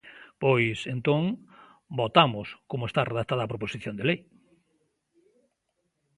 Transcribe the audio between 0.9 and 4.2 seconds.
entón, votamos como está redactada a proposición de lei.